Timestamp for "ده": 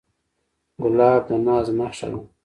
2.11-2.19